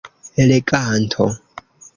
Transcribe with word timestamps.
leganto 0.49 1.25